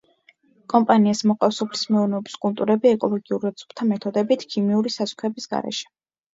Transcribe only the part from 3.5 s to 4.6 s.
სუფთა მეთოდებით,